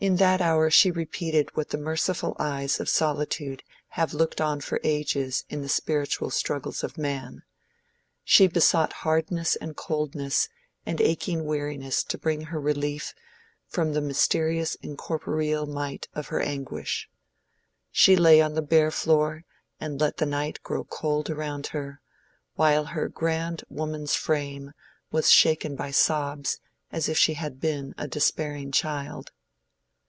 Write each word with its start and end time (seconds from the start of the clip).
In 0.00 0.14
that 0.18 0.40
hour 0.40 0.70
she 0.70 0.92
repeated 0.92 1.56
what 1.56 1.70
the 1.70 1.76
merciful 1.76 2.36
eyes 2.38 2.78
of 2.78 2.88
solitude 2.88 3.64
have 3.88 4.14
looked 4.14 4.40
on 4.40 4.60
for 4.60 4.78
ages 4.84 5.42
in 5.48 5.60
the 5.60 5.68
spiritual 5.68 6.30
struggles 6.30 6.84
of 6.84 6.96
man—she 6.96 8.46
besought 8.46 8.92
hardness 9.02 9.56
and 9.56 9.74
coldness 9.74 10.48
and 10.86 11.00
aching 11.00 11.44
weariness 11.44 12.04
to 12.04 12.16
bring 12.16 12.42
her 12.42 12.60
relief 12.60 13.12
from 13.66 13.92
the 13.92 14.00
mysterious 14.00 14.76
incorporeal 14.76 15.66
might 15.66 16.06
of 16.14 16.28
her 16.28 16.40
anguish: 16.40 17.10
she 17.90 18.14
lay 18.14 18.40
on 18.40 18.54
the 18.54 18.62
bare 18.62 18.92
floor 18.92 19.42
and 19.80 19.98
let 20.00 20.18
the 20.18 20.26
night 20.26 20.62
grow 20.62 20.84
cold 20.84 21.28
around 21.28 21.66
her; 21.74 22.00
while 22.54 22.84
her 22.84 23.08
grand 23.08 23.64
woman's 23.68 24.14
frame 24.14 24.70
was 25.10 25.28
shaken 25.28 25.74
by 25.74 25.90
sobs 25.90 26.60
as 26.92 27.08
if 27.08 27.18
she 27.18 27.34
had 27.34 27.58
been 27.60 27.96
a 27.98 28.06
despairing 28.06 28.70
child. 28.70 29.32